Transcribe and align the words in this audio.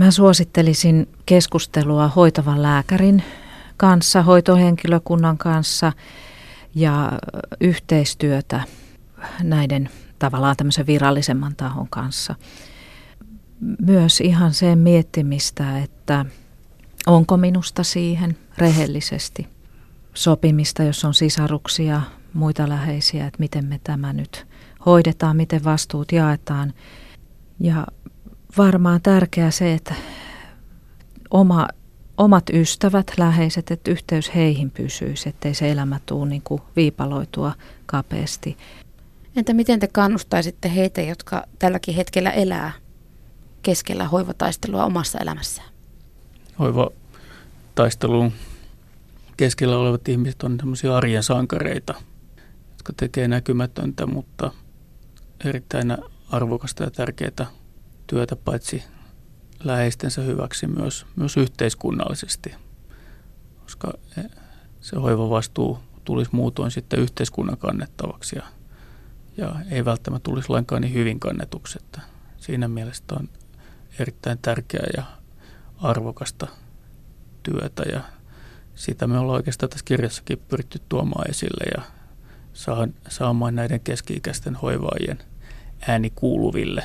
Mä 0.00 0.10
suosittelisin 0.10 1.08
keskustelua 1.26 2.08
hoitavan 2.08 2.62
lääkärin 2.62 3.22
kanssa, 3.76 4.22
hoitohenkilökunnan 4.22 5.38
kanssa 5.38 5.92
ja 6.74 7.12
yhteistyötä 7.60 8.60
näiden 9.42 9.88
tavallaan 10.18 10.56
tämmöisen 10.56 10.86
virallisemman 10.86 11.56
tahon 11.56 11.86
kanssa. 11.90 12.34
Myös 13.80 14.20
ihan 14.20 14.54
sen 14.54 14.78
miettimistä, 14.78 15.78
että 15.78 16.26
onko 17.06 17.36
minusta 17.36 17.82
siihen 17.82 18.36
rehellisesti 18.58 19.48
sopimista, 20.14 20.82
jos 20.82 21.04
on 21.04 21.14
sisaruksia, 21.14 22.02
muita 22.34 22.68
läheisiä, 22.68 23.26
että 23.26 23.40
miten 23.40 23.64
me 23.64 23.80
tämä 23.84 24.12
nyt 24.12 24.46
hoidetaan, 24.86 25.36
miten 25.36 25.64
vastuut 25.64 26.12
jaetaan. 26.12 26.72
Ja 27.60 27.86
varmaan 28.58 29.02
tärkeää 29.02 29.50
se, 29.50 29.74
että 29.74 29.94
oma, 31.30 31.68
omat 32.16 32.50
ystävät, 32.52 33.12
läheiset, 33.18 33.70
että 33.70 33.90
yhteys 33.90 34.34
heihin 34.34 34.70
pysyisi, 34.70 35.28
ettei 35.28 35.54
se 35.54 35.70
elämä 35.70 36.00
tule 36.06 36.28
niin 36.28 36.42
kuin 36.42 36.62
viipaloitua 36.76 37.52
kapeasti. 37.86 38.56
Entä 39.36 39.54
miten 39.54 39.80
te 39.80 39.88
kannustaisitte 39.88 40.74
heitä, 40.74 41.00
jotka 41.00 41.44
tälläkin 41.58 41.94
hetkellä 41.94 42.30
elää 42.30 42.72
keskellä 43.62 44.08
hoivataistelua 44.08 44.84
omassa 44.84 45.18
elämässään? 45.18 45.68
Hoivataistelun 46.58 48.32
keskellä 49.36 49.78
olevat 49.78 50.08
ihmiset 50.08 50.42
on 50.42 50.56
tämmöisiä 50.56 50.96
arjen 50.96 51.22
sankareita, 51.22 51.94
jotka 52.70 52.92
tekee 52.96 53.28
näkymätöntä, 53.28 54.06
mutta 54.06 54.50
erittäin 55.44 55.96
arvokasta 56.30 56.84
ja 56.84 56.90
tärkeää 56.90 57.46
työtä 58.10 58.36
paitsi 58.36 58.84
läheistensä 59.64 60.22
hyväksi 60.22 60.66
myös, 60.66 61.06
myös 61.16 61.36
yhteiskunnallisesti, 61.36 62.54
koska 63.62 63.92
se 64.80 64.96
hoivavastuu 64.96 65.78
tulisi 66.04 66.30
muutoin 66.34 66.70
sitten 66.70 66.98
yhteiskunnan 66.98 67.58
kannettavaksi 67.58 68.36
ja, 68.36 68.42
ja 69.36 69.54
ei 69.70 69.84
välttämättä 69.84 70.24
tulisi 70.24 70.48
lainkaan 70.48 70.82
niin 70.82 70.94
hyvin 70.94 71.20
kannetuksi. 71.20 71.78
Että 71.82 72.00
siinä 72.36 72.68
mielessä 72.68 73.04
on 73.12 73.28
erittäin 73.98 74.38
tärkeää 74.42 74.86
ja 74.96 75.04
arvokasta 75.78 76.46
työtä 77.42 77.82
ja 77.82 78.00
sitä 78.74 79.06
me 79.06 79.18
ollaan 79.18 79.36
oikeastaan 79.36 79.70
tässä 79.70 79.84
kirjassakin 79.84 80.38
pyritty 80.48 80.80
tuomaan 80.88 81.30
esille 81.30 81.64
ja 81.76 81.82
saamaan 83.08 83.54
näiden 83.54 83.80
keski-ikäisten 83.80 84.54
hoivaajien 84.54 85.18
ääni 85.88 86.12
kuuluville 86.14 86.84